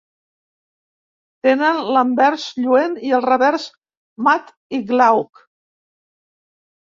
[1.47, 3.67] Tenen l'anvers lluent i el revers
[4.29, 5.45] mat i glauc.